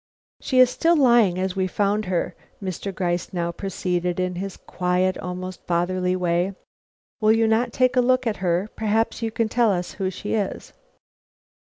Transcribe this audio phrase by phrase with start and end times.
[0.39, 2.91] "She is still lying as we found her," Mr.
[2.91, 6.55] Gryce now proceeded in his quiet, almost fatherly way.
[7.19, 8.67] "Will you not take a look at her?
[8.75, 10.73] Perhaps you can tell us who she is?"